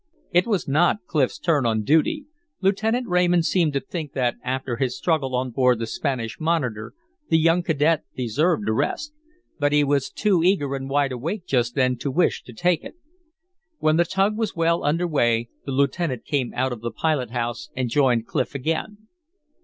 [0.31, 2.25] It was not Clif's turn on duty.
[2.59, 6.95] Lieutenant Raymond seemed to think that after his struggle on board the Spanish monitor
[7.29, 9.13] the young cadet deserved a rest.
[9.59, 12.95] But he was too eager and wide awake just then to wish to take it.
[13.77, 17.69] When the tug was well under way the lieutenant came out of the pilot house
[17.75, 19.07] and joined Clif again.